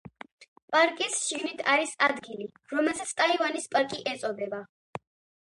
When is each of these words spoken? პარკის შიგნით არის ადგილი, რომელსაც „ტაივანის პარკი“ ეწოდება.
პარკის 0.75 1.17
შიგნით 1.25 1.61
არის 1.73 1.93
ადგილი, 2.07 2.49
რომელსაც 2.73 3.13
„ტაივანის 3.21 3.71
პარკი“ 3.77 4.03
ეწოდება. 4.15 4.65